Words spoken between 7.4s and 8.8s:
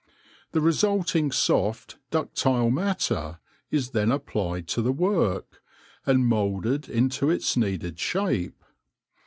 needed shape.